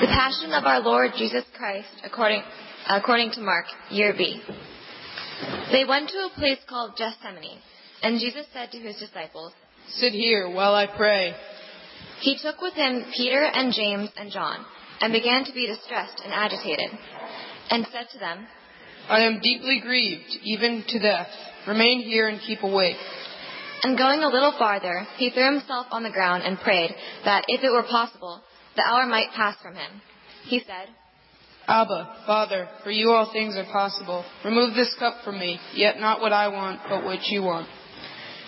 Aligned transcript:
The 0.00 0.06
Passion 0.06 0.54
of 0.54 0.64
our 0.64 0.80
Lord 0.80 1.10
Jesus 1.18 1.44
Christ 1.54 1.88
according, 2.02 2.42
according 2.88 3.32
to 3.32 3.42
Mark, 3.42 3.66
year 3.90 4.14
B. 4.16 4.40
They 5.70 5.84
went 5.84 6.08
to 6.08 6.16
a 6.24 6.34
place 6.34 6.56
called 6.66 6.96
Gethsemane, 6.96 7.58
and 8.02 8.18
Jesus 8.18 8.46
said 8.50 8.70
to 8.70 8.78
his 8.78 8.96
disciples, 8.96 9.52
Sit 9.88 10.14
here 10.14 10.48
while 10.48 10.74
I 10.74 10.86
pray. 10.86 11.34
He 12.22 12.38
took 12.40 12.62
with 12.62 12.72
him 12.72 13.04
Peter 13.14 13.44
and 13.44 13.74
James 13.74 14.08
and 14.16 14.32
John, 14.32 14.64
and 15.02 15.12
began 15.12 15.44
to 15.44 15.52
be 15.52 15.66
distressed 15.66 16.22
and 16.24 16.32
agitated, 16.32 16.98
and 17.68 17.86
said 17.92 18.06
to 18.12 18.18
them, 18.18 18.46
I 19.06 19.20
am 19.20 19.40
deeply 19.42 19.80
grieved, 19.82 20.34
even 20.42 20.82
to 20.88 20.98
death. 20.98 21.28
Remain 21.68 22.00
here 22.00 22.26
and 22.26 22.40
keep 22.40 22.62
awake. 22.62 22.96
And 23.82 23.98
going 23.98 24.22
a 24.22 24.28
little 24.28 24.54
farther, 24.58 25.06
he 25.18 25.28
threw 25.28 25.44
himself 25.44 25.88
on 25.90 26.04
the 26.04 26.10
ground 26.10 26.42
and 26.42 26.58
prayed 26.58 26.94
that, 27.26 27.44
if 27.48 27.62
it 27.62 27.70
were 27.70 27.82
possible, 27.82 28.40
the 28.80 28.90
hour 28.90 29.06
might 29.06 29.30
pass 29.36 29.56
from 29.62 29.74
him. 29.74 30.00
He 30.44 30.60
said, 30.60 30.88
Abba, 31.68 32.24
Father, 32.26 32.68
for 32.82 32.90
you 32.90 33.10
all 33.10 33.30
things 33.32 33.56
are 33.56 33.70
possible. 33.70 34.24
Remove 34.44 34.74
this 34.74 34.94
cup 34.98 35.22
from 35.22 35.38
me, 35.38 35.60
yet 35.74 36.00
not 36.00 36.20
what 36.20 36.32
I 36.32 36.48
want, 36.48 36.80
but 36.88 37.04
what 37.04 37.20
you 37.26 37.42
want. 37.42 37.68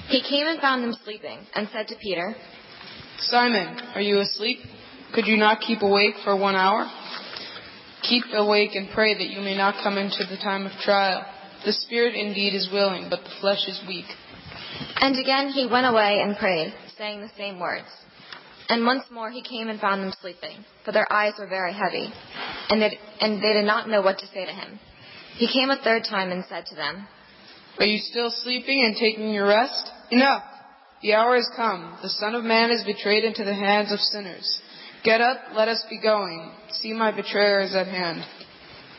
He 0.09 0.23
came 0.23 0.47
and 0.47 0.61
found 0.61 0.83
them 0.83 0.97
sleeping, 1.05 1.39
and 1.55 1.69
said 1.73 1.89
to 1.89 1.95
Peter, 2.01 2.35
Simon, 3.19 3.79
are 3.95 4.01
you 4.01 4.21
asleep? 4.21 4.59
Could 5.15 5.27
you 5.27 5.37
not 5.37 5.61
keep 5.61 5.83
awake 5.83 6.15
for 6.25 6.37
one 6.37 6.57
hour? 6.57 6.91
Keep 8.03 8.25
awake 8.33 8.71
and 8.75 8.89
pray 8.93 9.15
that 9.15 9.29
you 9.29 9.41
may 9.41 9.57
not 9.57 9.83
come 9.85 9.99
into 9.99 10.25
the 10.29 10.39
time 10.39 10.67
of 10.67 10.73
trial. 10.83 11.25
The 11.65 11.73
spirit 11.73 12.15
indeed 12.17 12.55
is 12.55 12.69
willing, 12.73 13.09
but 13.09 13.23
the 13.23 13.31
flesh 13.41 13.69
is 13.69 13.81
weak. 13.87 14.07
And 14.97 15.17
again 15.21 15.51
he 15.51 15.69
went 15.71 15.87
away 15.87 16.21
and 16.21 16.37
prayed, 16.37 16.75
saying 16.99 17.21
the 17.21 17.31
same 17.37 17.61
words. 17.61 17.87
And 18.69 18.87
once 18.87 19.05
more 19.11 19.31
he 19.31 19.43
came 19.43 19.69
and 19.69 19.81
found 19.81 20.03
them 20.03 20.13
sleeping, 20.21 20.65
for 20.85 20.93
their 20.93 21.11
eyes 21.13 21.35
were 21.39 21.47
very 21.47 21.73
heavy, 21.73 22.13
and 22.71 22.81
they, 22.81 22.99
and 23.21 23.43
they 23.43 23.53
did 23.53 23.65
not 23.65 23.89
know 23.89 24.03
what 24.03 24.19
to 24.19 24.27
say 24.29 24.47
to 24.47 24.53
him. 24.53 24.79
He 25.37 25.53
came 25.53 25.71
a 25.71 25.83
third 25.83 26.05
time 26.05 26.31
and 26.31 26.45
said 26.49 26.67
to 26.67 26.75
them, 26.75 27.07
Are 27.79 27.87
you 27.87 27.99
still 27.99 28.31
sleeping 28.31 28.83
and 28.85 28.97
taking 28.97 29.33
your 29.33 29.49
rest? 29.49 29.91
Enough! 30.11 30.45
The 31.03 31.15
hour 31.15 31.35
has 31.35 31.49
come. 31.57 31.99
The 32.03 32.09
Son 32.09 32.35
of 32.35 32.45
Man 32.45 32.71
is 32.71 32.85
betrayed 32.85 33.25
into 33.25 33.45
the 33.45 33.55
hands 33.55 33.93
of 33.93 33.99
sinners. 33.99 34.61
Get 35.03 35.21
up, 35.21 35.39
let 35.55 35.69
us 35.69 35.85
be 35.91 36.01
going. 36.01 36.53
See, 36.71 36.93
my 36.93 37.11
betrayer 37.11 37.61
is 37.61 37.75
at 37.75 37.89
hand. 37.89 38.25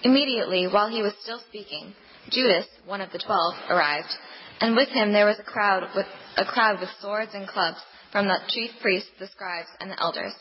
Immediately, 0.03 0.67
while 0.67 0.89
he 0.89 1.01
was 1.01 1.13
still 1.21 1.39
speaking, 1.47 1.93
Judas, 2.29 2.65
one 2.85 2.99
of 2.99 3.11
the 3.11 3.19
twelve, 3.19 3.53
arrived, 3.69 4.09
and 4.59 4.75
with 4.75 4.89
him 4.89 5.13
there 5.13 5.25
was 5.25 5.39
a 5.39 5.43
crowd 5.43 5.83
with 5.95 6.05
a 6.35 6.43
crowd 6.43 6.81
with 6.81 6.89
swords 6.99 7.31
and 7.33 7.47
clubs 7.47 7.79
from 8.13 8.27
the 8.27 8.37
chief 8.47 8.69
priests, 8.79 9.09
the 9.19 9.27
scribes, 9.27 9.67
and 9.81 9.91
the 9.91 9.99
elders. 9.99 10.31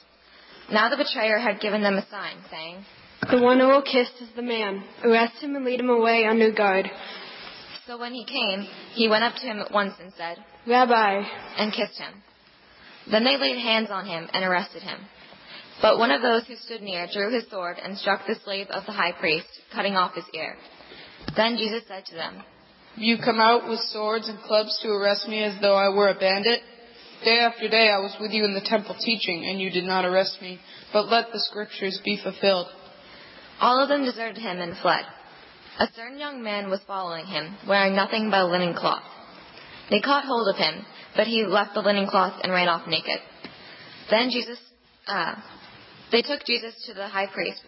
Now 0.71 0.91
the 0.91 0.97
betrayer 0.97 1.39
had 1.39 1.61
given 1.61 1.83
them 1.83 1.95
a 1.95 2.07
sign, 2.09 2.37
saying, 2.51 2.85
The 3.29 3.43
one 3.43 3.59
who 3.59 3.67
will 3.67 3.83
kiss 3.83 4.09
is 4.21 4.29
the 4.37 4.43
man. 4.43 4.85
Arrest 5.03 5.43
him 5.43 5.57
and 5.57 5.65
lead 5.65 5.81
him 5.81 5.91
away 5.91 6.27
under 6.27 6.53
guard. 6.53 6.89
So 7.87 7.99
when 7.99 8.13
he 8.13 8.25
came, 8.25 8.69
he 8.93 9.09
went 9.09 9.25
up 9.25 9.35
to 9.37 9.47
him 9.47 9.59
at 9.59 9.73
once 9.73 9.95
and 10.01 10.13
said, 10.17 10.37
Rabbi, 10.69 11.23
and 11.57 11.73
kissed 11.73 11.99
him. 11.99 12.23
Then 13.11 13.25
they 13.25 13.39
laid 13.39 13.59
hands 13.59 13.89
on 13.91 14.07
him 14.07 14.29
and 14.33 14.45
arrested 14.45 14.83
him. 14.83 15.01
But 15.81 15.99
one 15.99 16.13
of 16.13 16.23
those 16.23 16.47
who 16.47 16.55
stood 16.55 16.83
near 16.83 17.09
drew 17.13 17.35
his 17.35 17.51
sword 17.51 17.79
and 17.83 17.99
struck 17.99 18.27
the 18.27 18.37
slave 18.45 18.69
of 18.69 18.87
the 18.87 18.93
high 18.93 19.13
priest, 19.19 19.49
cutting 19.75 19.97
off 19.97 20.15
his 20.15 20.27
ear. 20.35 20.57
Then 21.35 21.57
Jesus 21.57 21.83
said 21.89 22.05
to 22.07 22.15
them, 22.15 22.45
you 22.97 23.17
come 23.25 23.41
out 23.41 23.69
with 23.69 23.81
swords 23.89 24.29
and 24.29 24.39
clubs 24.41 24.79
to 24.83 24.89
arrest 24.89 25.27
me 25.27 25.43
as 25.43 25.59
though 25.63 25.75
I 25.75 25.89
were 25.89 26.09
a 26.09 26.15
bandit? 26.15 26.61
Day 27.25 27.39
after 27.39 27.69
day 27.69 27.89
I 27.89 27.99
was 27.99 28.17
with 28.21 28.33
you 28.33 28.45
in 28.45 28.55
the 28.55 28.61
temple 28.61 28.97
teaching, 28.99 29.45
and 29.47 29.61
you 29.61 29.71
did 29.71 29.85
not 29.85 30.05
arrest 30.05 30.39
me. 30.43 30.59
But 30.93 31.09
let 31.09 31.27
the 31.33 31.41
scriptures 31.41 32.01
be 32.05 32.21
fulfilled. 32.21 32.67
All 33.61 33.81
of 33.81 33.89
them 33.89 34.05
deserted 34.05 34.39
him 34.39 34.59
and 34.59 34.77
fled. 34.79 35.05
A 35.79 35.87
certain 35.95 36.19
young 36.19 36.43
man 36.43 36.69
was 36.69 36.81
following 36.87 37.27
him, 37.27 37.57
wearing 37.69 37.95
nothing 37.95 38.29
but 38.31 38.41
a 38.41 38.47
linen 38.47 38.75
cloth. 38.75 39.05
They 39.89 40.01
caught 40.01 40.25
hold 40.25 40.49
of 40.49 40.57
him, 40.57 40.85
but 41.15 41.27
he 41.27 41.45
left 41.45 41.75
the 41.75 41.81
linen 41.81 42.09
cloth 42.09 42.41
and 42.43 42.53
ran 42.53 42.69
off 42.69 42.89
naked. 42.89 43.21
Then 44.11 44.31
Jesus, 44.31 44.59
uh, 45.07 45.37
they 46.11 46.23
took 46.23 46.45
Jesus 46.45 46.75
to 46.87 46.95
the 46.95 47.09
high 47.09 47.29
priest, 47.29 47.63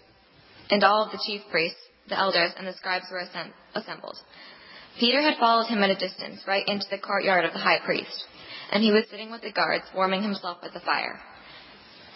and 0.71 0.83
all 0.83 1.05
of 1.05 1.13
the 1.13 1.23
chief 1.27 1.43
priests, 1.51 1.79
the 2.09 2.19
elders, 2.19 2.51
and 2.59 2.67
the 2.67 2.73
scribes 2.75 3.07
were 3.11 3.23
assembled. 3.75 4.17
Peter 4.99 5.23
had 5.23 5.39
followed 5.39 5.67
him 5.67 5.83
at 5.83 5.91
a 5.91 5.95
distance, 5.95 6.41
right 6.47 6.67
into 6.69 6.87
the 6.91 6.99
courtyard 6.99 7.45
of 7.45 7.53
the 7.53 7.59
high 7.59 7.81
priest, 7.85 8.25
and 8.73 8.83
he 8.83 8.93
was 8.93 9.05
sitting 9.11 9.31
with 9.31 9.43
the 9.43 9.53
guards, 9.53 9.85
warming 9.95 10.23
himself 10.23 10.59
at 10.63 10.73
the 10.73 10.81
fire. 10.81 11.21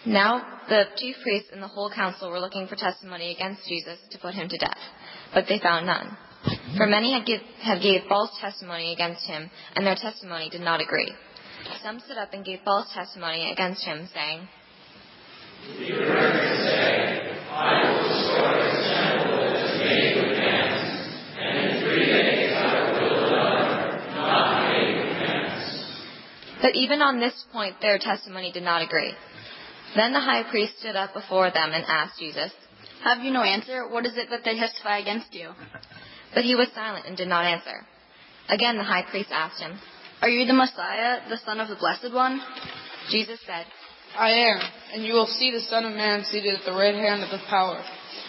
Now 0.07 0.61
the 0.69 0.85
chief 0.97 1.17
priests 1.23 1.51
and 1.53 1.63
the 1.63 1.69
whole 1.69 1.91
council 1.91 2.31
were 2.31 2.41
looking 2.41 2.67
for 2.67 2.77
testimony 2.77 3.33
against 3.35 3.67
Jesus 3.69 3.99
to 4.11 4.19
put 4.19 4.35
him 4.35 4.49
to 4.49 4.59
death, 4.59 4.79
but 5.35 5.45
they 5.49 5.59
found 5.59 5.87
none. 5.87 6.17
For 6.77 6.87
many 6.87 7.13
had, 7.13 7.27
give, 7.27 7.41
gave 7.83 8.03
false 8.09 8.31
testimony 8.41 8.93
against 8.93 9.25
him, 9.27 9.51
and 9.75 9.87
their 9.87 9.97
testimony 9.97 10.49
did 10.51 10.61
not 10.61 10.81
agree. 10.81 11.13
Some 11.83 12.01
stood 12.01 12.17
up 12.17 12.33
and 12.33 12.45
gave 12.45 12.61
false 12.65 12.87
testimony 12.95 13.51
against 13.51 13.85
him, 13.85 14.09
saying, 14.15 14.49
But 26.69 26.77
even 26.77 27.01
on 27.01 27.19
this 27.19 27.33
point 27.51 27.81
their 27.81 27.99
testimony 27.99 28.53
did 28.53 28.63
not 28.63 28.83
agree. 28.83 29.15
Then 29.97 30.13
the 30.13 30.21
high 30.21 30.43
priest 30.51 30.79
stood 30.79 30.97
up 30.97 31.15
before 31.15 31.51
them 31.51 31.73
and 31.73 31.83
asked 31.89 32.19
Jesus, 32.19 32.53
Have 33.05 33.25
you 33.25 33.31
no 33.31 33.43
answer? 33.43 33.89
What 33.89 34.05
is 34.05 34.19
it 34.19 34.29
that 34.29 34.45
they 34.45 34.55
testify 34.55 34.99
against 34.99 35.33
you? 35.33 35.49
but 36.35 36.45
he 36.45 36.55
was 36.55 36.69
silent 36.75 37.07
and 37.07 37.17
did 37.17 37.27
not 37.27 37.47
answer. 37.47 37.87
Again 38.51 38.77
the 38.77 38.85
high 38.85 39.05
priest 39.11 39.31
asked 39.33 39.63
him. 39.63 39.79
Are 40.21 40.29
you 40.29 40.45
the 40.45 40.53
Messiah, 40.53 41.27
the 41.31 41.39
Son 41.39 41.59
of 41.59 41.69
the 41.69 41.77
Blessed 41.77 42.13
One? 42.13 42.39
Jesus 43.09 43.41
said, 43.47 43.65
I 44.15 44.29
am, 44.29 44.61
and 44.93 45.05
you 45.07 45.15
will 45.15 45.27
see 45.27 45.51
the 45.51 45.65
Son 45.71 45.87
of 45.87 45.97
Man 45.97 46.23
seated 46.25 46.55
at 46.55 46.67
the 46.67 46.77
right 46.77 46.95
hand 46.95 47.23
of 47.23 47.31
the 47.31 47.41
power, 47.49 47.83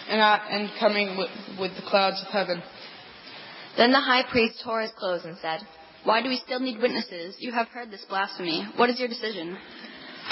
and, 0.08 0.22
I, 0.22 0.40
and 0.48 0.70
coming 0.80 1.18
with, 1.18 1.28
with 1.60 1.76
the 1.76 1.86
clouds 1.86 2.24
of 2.26 2.32
heaven. 2.32 2.62
Then 3.76 3.92
the 3.92 4.00
high 4.00 4.22
priest 4.30 4.62
tore 4.64 4.80
his 4.80 4.92
clothes 4.92 5.26
and 5.26 5.36
said, 5.42 5.60
Why 6.04 6.22
do 6.22 6.28
we 6.28 6.40
still 6.44 6.60
need 6.60 6.80
witnesses? 6.80 7.36
You 7.38 7.52
have 7.52 7.68
heard 7.68 7.90
this 7.90 8.04
blasphemy. 8.08 8.66
What 8.76 8.90
is 8.90 8.98
your 8.98 9.08
decision? 9.08 9.56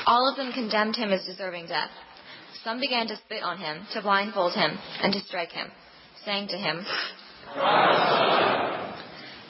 All 0.07 0.29
of 0.29 0.37
them 0.37 0.53
condemned 0.53 0.97
him 0.97 1.13
as 1.13 1.25
deserving 1.27 1.67
death. 1.67 1.91
Some 2.65 2.81
began 2.81 3.07
to 3.09 3.17
spit 3.17 3.43
on 3.43 3.59
him, 3.59 3.87
to 3.93 4.03
blindfold 4.03 4.55
him, 4.55 4.79
and 5.03 5.13
to 5.13 5.21
strike 5.21 5.53
him, 5.53 5.71
saying 6.25 6.49
to 6.49 6.57
him, 6.57 6.85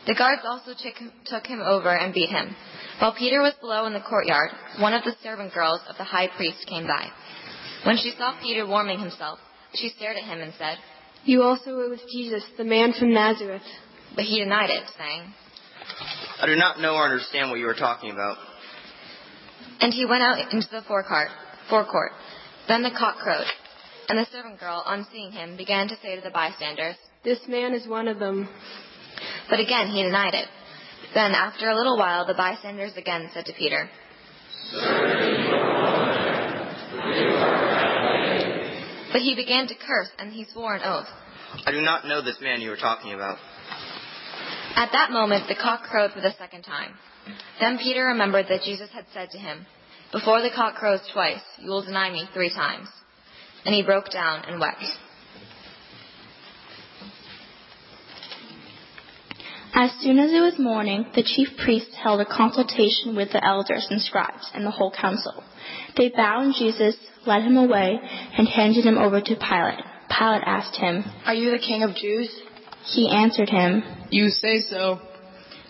The 0.07 0.15
guards 0.15 0.43
also 0.45 0.73
took 0.73 0.97
him, 0.97 1.13
took 1.25 1.47
him 1.47 1.61
over 1.61 1.95
and 1.95 2.13
beat 2.13 2.31
him. 2.31 2.55
While 2.99 3.15
Peter 3.15 3.41
was 3.41 3.55
below 3.61 3.87
in 3.87 3.93
the 3.93 4.01
courtyard, 4.01 4.51
one 4.79 4.95
of 4.95 5.05
the 5.05 5.15
servant 5.23 5.55
girls 5.55 5.81
of 5.89 5.97
the 5.97 6.05
high 6.05 6.29
priest 6.37 6.67
came 6.69 6.87
by. 6.87 7.09
When 7.85 7.97
she 7.97 8.13
saw 8.19 8.39
Peter 8.41 8.67
warming 8.67 8.99
himself, 8.99 9.39
she 9.75 9.89
stared 9.91 10.17
at 10.17 10.25
him 10.25 10.41
and 10.41 10.53
said, 10.59 10.79
you 11.25 11.43
also 11.43 11.77
were 11.77 11.91
with 11.91 12.01
Jesus, 12.11 12.43
the 12.57 12.65
man 12.65 12.93
from 12.99 13.13
Nazareth. 13.13 13.63
But 14.15 14.25
he 14.25 14.41
denied 14.41 14.71
it, 14.71 14.85
saying, 14.97 15.35
I 16.41 16.47
do 16.47 16.55
not 16.55 16.81
know 16.81 16.95
or 16.95 17.05
understand 17.05 17.51
what 17.51 17.59
you 17.59 17.69
are 17.69 17.75
talking 17.75 18.11
about. 18.11 18.39
And 19.81 19.93
he 19.93 20.07
went 20.07 20.23
out 20.23 20.53
into 20.53 20.69
the 20.71 20.83
forecourt. 20.87 21.29
forecourt. 21.69 22.13
Then 22.69 22.83
the 22.83 22.91
cock 22.91 23.17
crowed. 23.19 23.47
And 24.09 24.19
the 24.19 24.27
servant 24.31 24.61
girl, 24.61 24.83
on 24.87 25.07
seeing 25.13 25.33
him, 25.33 25.57
began 25.57 25.89
to 25.89 25.97
say 26.03 26.17
to 26.17 26.23
the 26.23 26.31
bystanders, 26.31 26.97
This 27.25 27.41
man 27.49 27.75
is 27.75 27.87
one 27.87 28.09
of 28.09 28.19
them. 28.19 28.49
But 29.51 29.61
again 29.61 29.89
he 29.89 30.03
denied 30.03 30.35
it. 30.35 30.49
Then, 31.15 31.33
after 31.33 31.69
a 31.71 31.75
little 31.75 31.97
while, 31.99 32.27
the 32.27 32.35
bystanders 32.35 32.93
again 32.97 33.31
said 33.33 33.47
to 33.47 33.53
Peter, 33.55 33.89
But 39.11 39.23
he 39.23 39.35
began 39.35 39.67
to 39.69 39.75
curse, 39.75 40.11
and 40.19 40.33
he 40.33 40.45
swore 40.53 40.75
an 40.75 40.83
oath. 40.85 41.09
I 41.65 41.73
do 41.73 41.81
not 41.81 42.07
know 42.07 42.23
this 42.23 42.37
man 42.43 42.61
you 42.61 42.71
are 42.73 42.77
talking 42.77 43.15
about. 43.15 43.39
At 44.79 44.93
that 44.93 45.11
moment, 45.11 45.49
the 45.49 45.57
cock 45.57 45.83
crowed 45.91 46.13
for 46.13 46.21
the 46.21 46.31
second 46.39 46.63
time. 46.63 46.95
Then 47.59 47.79
Peter 47.79 48.05
remembered 48.05 48.47
that 48.49 48.63
Jesus 48.63 48.89
had 48.95 49.07
said 49.13 49.29
to 49.31 49.39
him, 49.39 49.67
Before 50.13 50.41
the 50.41 50.55
cock 50.55 50.77
crows 50.77 51.01
twice, 51.13 51.43
you 51.59 51.69
will 51.69 51.83
deny 51.83 52.13
me 52.13 52.29
three 52.33 52.55
times. 52.55 52.87
And 53.67 53.75
he 53.75 53.83
broke 53.83 54.13
down 54.13 54.45
and 54.47 54.61
wept. 54.61 54.85
As 59.75 59.91
soon 60.01 60.21
as 60.21 60.31
it 60.31 60.41
was 60.41 60.61
morning, 60.61 61.07
the 61.13 61.25
chief 61.25 61.49
priests 61.65 61.97
held 62.01 62.21
a 62.21 62.25
consultation 62.25 63.17
with 63.17 63.33
the 63.33 63.45
elders 63.45 63.85
and 63.91 64.01
scribes 64.01 64.49
and 64.55 64.65
the 64.65 64.71
whole 64.71 64.93
council. 64.93 65.43
They 65.97 66.11
bound 66.11 66.55
Jesus, 66.57 66.97
led 67.27 67.43
him 67.43 67.57
away, 67.57 67.99
and 68.39 68.47
handed 68.47 68.85
him 68.85 68.97
over 68.97 69.21
to 69.21 69.35
Pilate. 69.35 69.85
Pilate 70.09 70.43
asked 70.47 70.77
him, 70.77 71.05
Are 71.27 71.35
you 71.35 71.51
the 71.51 71.59
king 71.59 71.83
of 71.83 71.97
Jews? 71.97 72.31
He 72.91 73.09
answered 73.11 73.51
him, 73.51 73.83
You 74.11 74.31
say 74.31 74.61
so. 74.61 75.01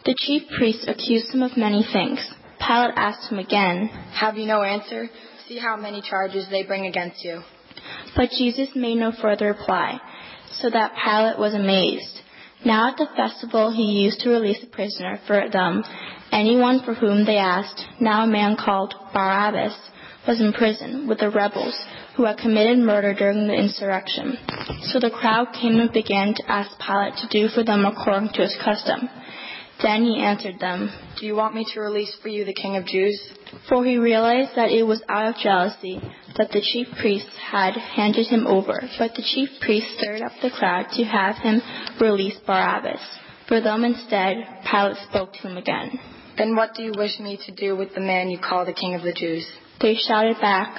The 0.05 0.15
chief 0.19 0.43
priests 0.57 0.85
accused 0.87 1.35
him 1.35 1.43
of 1.43 1.57
many 1.57 1.85
things. 1.93 2.21
Pilate 2.61 2.95
asked 2.97 3.31
him 3.31 3.39
again, 3.39 3.89
Have 4.15 4.37
you 4.37 4.47
no 4.47 4.63
answer? 4.63 5.09
See 5.49 5.59
how 5.59 5.77
many 5.77 6.01
charges 6.01 6.47
they 6.51 6.63
bring 6.63 6.87
against 6.87 7.25
you. 7.25 7.43
But 8.17 8.31
Jesus 8.31 8.69
made 8.75 8.97
no 8.97 9.13
further 9.13 9.47
reply, 9.47 10.01
so 10.61 10.71
that 10.71 10.95
Pilate 11.05 11.39
was 11.39 11.55
amazed. 11.55 12.21
Now 12.65 12.91
at 12.91 12.97
the 12.97 13.07
festival 13.17 13.71
he 13.71 14.03
used 14.05 14.21
to 14.21 14.31
release 14.31 14.63
a 14.63 14.67
prisoner 14.67 15.21
for 15.27 15.49
them, 15.49 15.85
anyone 16.33 16.83
for 16.85 16.95
whom 16.95 17.25
they 17.25 17.37
asked. 17.37 17.85
Now 18.01 18.25
a 18.25 18.27
man 18.27 18.57
called 18.57 18.95
Barabbas 19.13 19.75
was 20.29 20.41
in 20.41 20.53
prison 20.53 21.09
with 21.09 21.19
the 21.21 21.31
rebels 21.31 21.75
who 22.15 22.27
had 22.27 22.37
committed 22.37 22.79
murder 22.79 23.15
during 23.15 23.49
the 23.49 23.55
insurrection. 23.55 24.37
So 24.93 25.01
the 25.01 25.11
crowd 25.11 25.55
came 25.59 25.81
and 25.81 25.91
began 25.91 26.35
to 26.35 26.53
ask 26.53 26.71
Pilate 26.79 27.15
to 27.17 27.29
do 27.31 27.49
for 27.49 27.65
them 27.65 27.87
according 27.87 28.29
to 28.35 28.43
his 28.43 28.55
custom. 28.63 29.09
Then 29.83 30.05
he 30.05 30.21
answered 30.21 30.61
them, 30.61 30.91
Do 31.19 31.25
you 31.25 31.35
want 31.35 31.55
me 31.55 31.65
to 31.73 31.81
release 31.81 32.15
for 32.21 32.29
you 32.29 32.45
the 32.45 32.53
King 32.53 32.77
of 32.77 32.85
Jews? 32.85 33.19
For 33.71 33.83
he 33.83 33.97
realized 33.97 34.51
that 34.57 34.71
it 34.71 34.83
was 34.83 35.03
out 35.09 35.29
of 35.29 35.41
jealousy 35.41 35.99
that 36.37 36.51
the 36.51 36.61
chief 36.61 36.89
priests 37.01 37.31
had 37.51 37.73
handed 37.73 38.27
him 38.27 38.47
over. 38.47 38.83
But 38.99 39.15
the 39.15 39.23
chief 39.23 39.49
priests 39.63 39.97
stirred 39.97 40.21
up 40.21 40.33
the 40.43 40.51
crowd 40.51 40.89
to 40.93 41.05
have 41.05 41.37
him 41.37 41.63
release 42.01 42.37
Barabbas. 42.47 43.01
For 43.47 43.63
them 43.63 43.83
instead, 43.83 44.37
Pilate 44.71 44.99
spoke 45.09 45.33
to 45.33 45.49
him 45.49 45.57
again. 45.57 45.99
Then 46.37 46.55
what 46.55 46.75
do 46.75 46.83
you 46.83 46.93
wish 46.95 47.19
me 47.19 47.39
to 47.47 47.55
do 47.55 47.77
with 47.77 47.95
the 47.95 48.01
man 48.01 48.29
you 48.29 48.39
call 48.39 48.67
the 48.67 48.75
King 48.75 48.95
of 48.95 49.03
the 49.03 49.15
Jews? 49.15 49.47
They 49.81 49.95
shouted 49.95 50.41
back. 50.41 50.75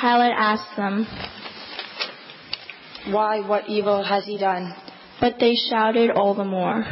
Pilate 0.00 0.32
asked 0.36 0.76
them, 0.76 1.06
Why, 3.12 3.40
what 3.46 3.68
evil 3.68 4.02
has 4.02 4.24
he 4.24 4.38
done? 4.38 4.74
But 5.20 5.34
they 5.38 5.54
shouted 5.70 6.10
all 6.10 6.34
the 6.34 6.44
more. 6.44 6.84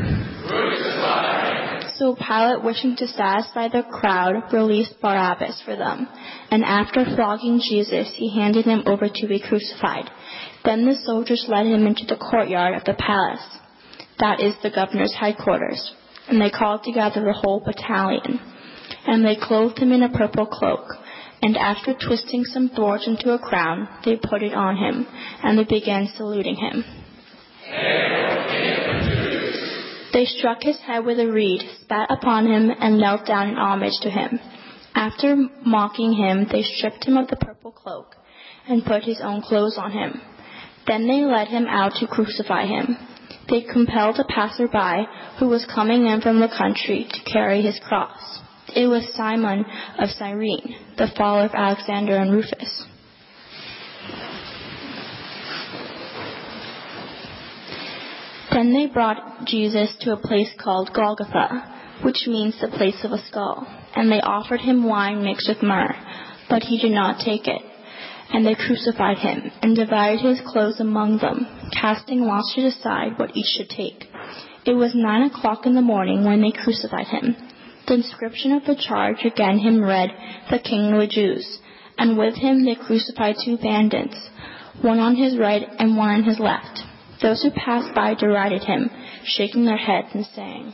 So 1.96 2.14
Pilate, 2.16 2.64
wishing 2.64 2.96
to 2.96 3.06
satisfy 3.06 3.69
the 3.69 3.82
crowd, 3.82 4.52
released 4.52 5.00
Barabbas 5.00 5.62
for 5.64 5.76
them. 5.76 6.08
And 6.50 6.64
after 6.64 7.04
flogging 7.04 7.60
Jesus, 7.60 8.12
he 8.14 8.34
handed 8.34 8.66
him 8.66 8.82
over 8.86 9.08
to 9.08 9.26
be 9.26 9.40
crucified. 9.40 10.10
Then 10.64 10.84
the 10.84 10.96
soldiers 11.04 11.46
led 11.48 11.66
him 11.66 11.86
into 11.86 12.04
the 12.04 12.16
courtyard 12.16 12.75
of 12.75 12.84
the 12.84 12.94
palace. 12.94 13.46
That 14.18 14.40
is 14.40 14.54
the 14.62 14.70
governor's 14.70 15.14
headquarters. 15.18 15.94
And 16.28 16.40
they 16.40 16.50
called 16.50 16.82
together 16.84 17.20
the 17.25 17.32
whole 17.32 17.60
battalion. 17.60 18.40
And 19.06 19.24
they 19.24 19.36
clothed 19.36 19.78
him 19.78 19.92
in 19.92 20.02
a 20.02 20.08
purple 20.08 20.46
cloak. 20.46 20.86
And 21.42 21.56
after 21.56 21.94
twisting 21.94 22.44
some 22.44 22.68
thorns 22.68 23.06
into 23.06 23.32
a 23.32 23.38
crown, 23.38 23.88
they 24.04 24.16
put 24.16 24.42
it 24.42 24.54
on 24.54 24.76
him. 24.76 25.06
And 25.42 25.58
they 25.58 25.64
began 25.64 26.08
saluting 26.16 26.56
him. 26.56 26.84
They 30.12 30.26
struck 30.26 30.62
his 30.62 30.78
head 30.80 31.04
with 31.04 31.18
a 31.18 31.26
reed, 31.26 31.62
spat 31.80 32.10
upon 32.10 32.46
him, 32.46 32.70
and 32.78 32.98
knelt 32.98 33.26
down 33.26 33.48
in 33.48 33.56
homage 33.56 33.98
to 34.02 34.10
him. 34.10 34.38
After 34.94 35.36
mocking 35.64 36.12
him, 36.12 36.46
they 36.52 36.62
stripped 36.62 37.04
him 37.04 37.16
of 37.16 37.28
the 37.28 37.36
purple 37.36 37.72
cloak 37.72 38.14
and 38.68 38.84
put 38.84 39.04
his 39.04 39.20
own 39.22 39.40
clothes 39.40 39.78
on 39.78 39.90
him. 39.90 40.20
Then 40.86 41.06
they 41.06 41.24
led 41.24 41.48
him 41.48 41.66
out 41.66 41.94
to 41.94 42.06
crucify 42.06 42.66
him. 42.66 42.96
They 43.48 43.62
compelled 43.62 44.18
a 44.18 44.24
passerby 44.24 45.06
who 45.38 45.48
was 45.48 45.66
coming 45.66 46.06
in 46.06 46.20
from 46.20 46.40
the 46.40 46.48
country 46.48 47.06
to 47.10 47.32
carry 47.32 47.62
his 47.62 47.80
cross. 47.80 48.40
It 48.74 48.86
was 48.86 49.04
Simon 49.14 49.64
of 49.98 50.08
Cyrene, 50.10 50.76
the 50.96 51.08
father 51.16 51.46
of 51.46 51.54
Alexander 51.54 52.16
and 52.16 52.32
Rufus. 52.32 52.86
Then 58.52 58.72
they 58.72 58.86
brought 58.86 59.46
Jesus 59.46 59.94
to 60.00 60.12
a 60.12 60.16
place 60.16 60.50
called 60.58 60.92
Golgotha, 60.94 62.00
which 62.02 62.26
means 62.26 62.58
the 62.60 62.69
place 62.69 63.02
of 63.04 63.12
a 63.12 63.24
skull, 63.26 63.66
and 63.94 64.10
they 64.10 64.20
offered 64.20 64.60
him 64.60 64.84
wine 64.84 65.22
mixed 65.22 65.48
with 65.48 65.62
myrrh, 65.62 65.94
but 66.48 66.62
he 66.62 66.78
did 66.78 66.92
not 66.92 67.25
take 67.25 67.46
it. 67.46 67.62
And 68.32 68.46
they 68.46 68.54
crucified 68.54 69.18
him, 69.18 69.50
and 69.60 69.76
divided 69.76 70.20
his 70.20 70.40
clothes 70.46 70.80
among 70.80 71.18
them, 71.18 71.46
casting 71.72 72.22
lots 72.22 72.54
to 72.54 72.62
decide 72.62 73.18
what 73.18 73.36
each 73.36 73.46
should 73.56 73.68
take. 73.68 74.06
It 74.64 74.75
was 74.75 74.94
nine 74.94 75.30
o'clock 75.30 75.66
in 75.66 75.75
the 75.75 75.82
morning 75.82 76.25
when 76.25 76.40
they 76.40 76.52
crucified 76.52 77.08
him. 77.08 77.36
The 77.92 77.98
inscription 77.98 78.52
of 78.52 78.64
the 78.64 78.74
charge 78.74 79.22
again 79.22 79.58
him 79.58 79.84
read, 79.84 80.08
The 80.50 80.58
King 80.58 80.94
of 80.94 81.00
the 81.00 81.06
Jews. 81.06 81.58
And 81.98 82.16
with 82.16 82.34
him 82.36 82.64
they 82.64 82.74
crucified 82.74 83.36
two 83.44 83.58
bandits, 83.58 84.16
one 84.80 84.98
on 84.98 85.14
his 85.14 85.36
right 85.36 85.62
and 85.78 85.94
one 85.94 86.08
on 86.08 86.22
his 86.22 86.38
left. 86.38 86.80
Those 87.20 87.42
who 87.42 87.50
passed 87.50 87.94
by 87.94 88.14
derided 88.14 88.64
him, 88.64 88.88
shaking 89.26 89.66
their 89.66 89.76
heads 89.76 90.08
and 90.14 90.24
saying, 90.24 90.72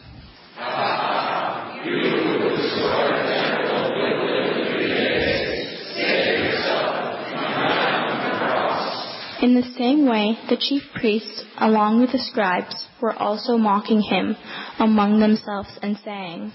In 9.42 9.54
the 9.54 9.68
same 9.76 10.06
way, 10.06 10.38
the 10.48 10.56
chief 10.56 10.84
priests, 10.94 11.42
along 11.56 12.00
with 12.00 12.12
the 12.12 12.20
scribes, 12.20 12.86
were 13.02 13.12
also 13.12 13.56
mocking 13.56 14.02
him 14.02 14.36
among 14.78 15.18
themselves 15.18 15.70
and 15.82 15.98
saying, 16.04 16.52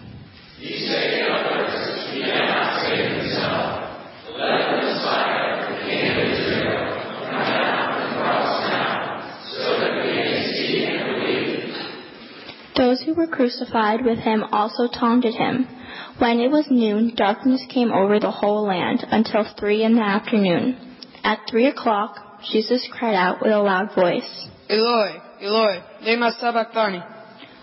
Those 12.77 13.01
who 13.01 13.13
were 13.13 13.27
crucified 13.27 14.05
with 14.05 14.19
him 14.19 14.43
also 14.51 14.87
taunted 14.87 15.33
him. 15.33 15.67
When 16.19 16.39
it 16.39 16.49
was 16.49 16.67
noon, 16.69 17.13
darkness 17.15 17.65
came 17.69 17.91
over 17.91 18.21
the 18.21 18.31
whole 18.31 18.65
land 18.65 19.05
until 19.11 19.45
three 19.59 19.83
in 19.83 19.95
the 19.95 20.01
afternoon. 20.01 20.77
At 21.25 21.39
three 21.49 21.67
o'clock, 21.67 22.15
Jesus 22.51 22.87
cried 22.89 23.15
out 23.15 23.41
with 23.41 23.51
a 23.51 23.59
loud 23.59 23.93
voice, 23.93 24.47
Eloi, 24.69 25.21
Eloi, 25.41 25.81
lema 26.03 26.31
sabachthani. 26.39 27.03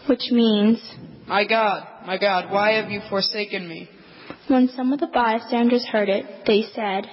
which 0.06 0.30
means, 0.30 0.78
My 1.26 1.46
God, 1.46 1.86
my 2.06 2.18
God, 2.18 2.50
why 2.50 2.72
have 2.72 2.90
you 2.90 3.00
forsaken 3.08 3.68
me? 3.68 3.88
when 4.50 4.68
some 4.68 4.92
of 4.92 5.00
the 5.00 5.06
bystanders 5.06 5.86
heard 5.86 6.08
it, 6.08 6.24
they 6.46 6.62
said, 6.74 7.06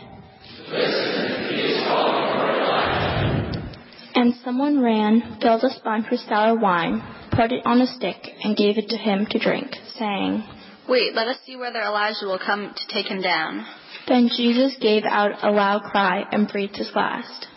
And 4.15 4.33
someone 4.43 4.81
ran, 4.81 5.37
filled 5.39 5.63
a 5.63 5.69
sponge 5.77 6.05
with 6.09 6.19
sour 6.21 6.57
wine, 6.57 7.01
put 7.31 7.51
it 7.51 7.65
on 7.65 7.81
a 7.81 7.87
stick, 7.87 8.17
and 8.43 8.57
gave 8.57 8.77
it 8.77 8.89
to 8.89 8.97
him 8.97 9.27
to 9.29 9.39
drink, 9.39 9.75
saying, 9.97 10.43
Wait, 10.89 11.13
let 11.13 11.27
us 11.27 11.37
see 11.45 11.55
whether 11.55 11.79
Elijah 11.81 12.25
will 12.25 12.39
come 12.43 12.73
to 12.75 12.93
take 12.93 13.05
him 13.05 13.21
down. 13.21 13.65
Then 14.07 14.29
Jesus 14.35 14.75
gave 14.81 15.03
out 15.03 15.43
a 15.43 15.51
loud 15.51 15.83
cry 15.83 16.23
and 16.31 16.47
breathed 16.47 16.77
his 16.77 16.91
last. 16.95 17.47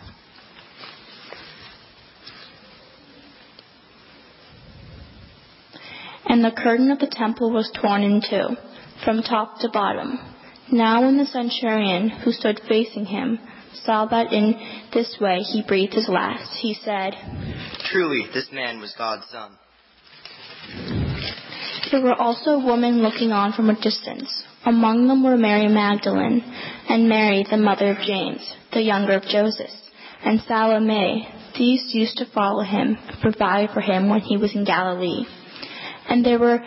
And 6.31 6.45
the 6.45 6.51
curtain 6.51 6.91
of 6.91 6.99
the 6.99 7.11
temple 7.11 7.51
was 7.51 7.69
torn 7.75 8.03
in 8.03 8.21
two, 8.21 8.55
from 9.03 9.21
top 9.21 9.59
to 9.59 9.69
bottom. 9.69 10.17
Now 10.71 11.01
when 11.01 11.17
the 11.17 11.25
centurion, 11.25 12.07
who 12.09 12.31
stood 12.31 12.61
facing 12.69 13.03
him, 13.03 13.37
saw 13.83 14.05
that 14.05 14.31
in 14.31 14.55
this 14.93 15.17
way 15.19 15.39
he 15.39 15.61
breathed 15.61 15.93
his 15.93 16.07
last, 16.07 16.57
he 16.61 16.73
said, 16.73 17.15
Truly, 17.83 18.27
this 18.33 18.47
man 18.49 18.79
was 18.79 18.95
God's 18.97 19.25
son. 19.29 19.57
There 21.91 21.99
were 21.99 22.15
also 22.15 22.65
women 22.65 23.01
looking 23.01 23.33
on 23.33 23.51
from 23.51 23.69
a 23.69 23.75
distance. 23.75 24.31
Among 24.65 25.09
them 25.09 25.25
were 25.25 25.35
Mary 25.35 25.67
Magdalene, 25.67 26.43
and 26.87 27.09
Mary, 27.09 27.45
the 27.51 27.57
mother 27.57 27.91
of 27.91 27.97
James, 28.07 28.53
the 28.71 28.81
younger 28.81 29.17
of 29.17 29.23
Joseph, 29.23 29.75
and 30.23 30.39
Salome. 30.47 31.27
These 31.57 31.93
used 31.93 32.15
to 32.19 32.25
follow 32.33 32.63
him 32.63 32.97
and 33.09 33.19
provide 33.19 33.71
for 33.73 33.81
him 33.81 34.07
when 34.07 34.21
he 34.21 34.37
was 34.37 34.55
in 34.55 34.63
Galilee. 34.63 35.25
And 36.11 36.25
there 36.25 36.39
were, 36.39 36.59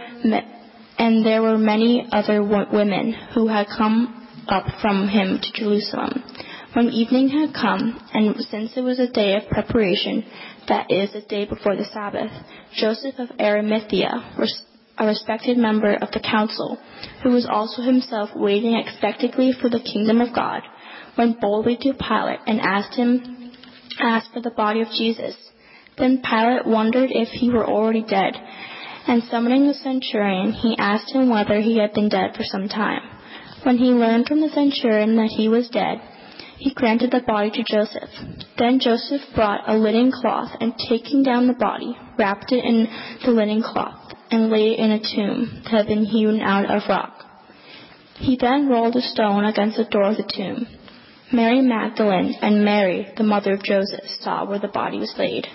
and 0.98 1.26
there 1.26 1.42
were 1.42 1.58
many 1.58 2.08
other 2.10 2.42
women 2.42 3.12
who 3.34 3.46
had 3.46 3.66
come 3.66 4.26
up 4.48 4.64
from 4.80 5.06
him 5.06 5.38
to 5.42 5.52
Jerusalem. 5.52 6.24
When 6.72 6.88
evening 6.88 7.28
had 7.28 7.52
come, 7.52 8.00
and 8.14 8.40
since 8.50 8.74
it 8.74 8.80
was 8.80 8.98
a 8.98 9.12
day 9.12 9.36
of 9.36 9.50
preparation, 9.50 10.24
that 10.68 10.90
is, 10.90 11.12
the 11.12 11.20
day 11.20 11.44
before 11.44 11.76
the 11.76 11.84
Sabbath, 11.92 12.32
Joseph 12.74 13.18
of 13.18 13.32
Arimathea, 13.38 14.32
a 14.96 15.06
respected 15.06 15.58
member 15.58 15.92
of 15.92 16.10
the 16.12 16.20
council, 16.20 16.78
who 17.22 17.28
was 17.28 17.46
also 17.46 17.82
himself 17.82 18.30
waiting 18.34 18.74
expectantly 18.78 19.52
for 19.52 19.68
the 19.68 19.78
kingdom 19.78 20.22
of 20.22 20.34
God, 20.34 20.62
went 21.18 21.38
boldly 21.38 21.76
to 21.82 21.92
Pilate 21.92 22.40
and 22.46 22.62
asked 22.62 22.94
him, 22.94 23.52
asked 24.00 24.32
for 24.32 24.40
the 24.40 24.56
body 24.56 24.80
of 24.80 24.88
Jesus. 24.96 25.34
Then 25.98 26.22
Pilate 26.22 26.66
wondered 26.66 27.10
if 27.12 27.28
he 27.28 27.50
were 27.50 27.66
already 27.66 28.02
dead, 28.02 28.34
and 29.06 29.22
summoning 29.24 29.66
the 29.66 29.74
centurion, 29.74 30.52
he 30.52 30.76
asked 30.78 31.12
him 31.12 31.28
whether 31.28 31.60
he 31.60 31.78
had 31.78 31.92
been 31.92 32.08
dead 32.08 32.34
for 32.36 32.44
some 32.44 32.68
time. 32.68 33.02
When 33.62 33.78
he 33.78 33.86
learned 33.86 34.26
from 34.26 34.40
the 34.40 34.48
centurion 34.48 35.16
that 35.16 35.30
he 35.36 35.48
was 35.48 35.68
dead, 35.68 36.00
he 36.58 36.72
granted 36.72 37.10
the 37.10 37.20
body 37.20 37.50
to 37.50 37.64
Joseph. 37.64 38.10
Then 38.58 38.78
Joseph 38.78 39.22
brought 39.34 39.68
a 39.68 39.76
linen 39.76 40.12
cloth, 40.12 40.50
and 40.60 40.74
taking 40.88 41.22
down 41.22 41.46
the 41.46 41.54
body, 41.54 41.96
wrapped 42.18 42.52
it 42.52 42.64
in 42.64 42.88
the 43.24 43.32
linen 43.32 43.62
cloth, 43.62 44.14
and 44.30 44.50
laid 44.50 44.72
it 44.72 44.78
in 44.78 44.90
a 44.90 44.98
tomb 44.98 45.62
that 45.64 45.70
had 45.70 45.86
been 45.86 46.04
hewn 46.04 46.40
out 46.40 46.70
of 46.70 46.88
rock. 46.88 47.24
He 48.16 48.36
then 48.40 48.68
rolled 48.68 48.96
a 48.96 49.02
stone 49.02 49.44
against 49.44 49.76
the 49.76 49.84
door 49.84 50.10
of 50.10 50.16
the 50.16 50.32
tomb. 50.36 50.66
Mary 51.32 51.60
Magdalene 51.60 52.34
and 52.40 52.64
Mary, 52.64 53.08
the 53.16 53.24
mother 53.24 53.54
of 53.54 53.62
Joseph, 53.62 54.06
saw 54.20 54.44
where 54.44 54.60
the 54.60 54.68
body 54.68 54.98
was 54.98 55.12
laid. 55.18 55.48